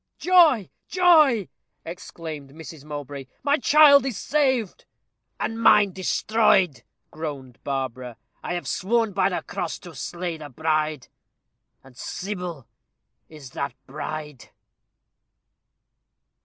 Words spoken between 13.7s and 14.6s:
bride."